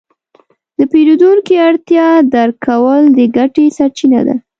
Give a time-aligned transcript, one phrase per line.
[0.77, 4.35] د پیرودونکي اړتیا درک کول د ګټې سرچینه ده.